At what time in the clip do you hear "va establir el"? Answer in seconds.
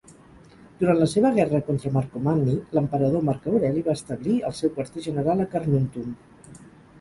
3.91-4.57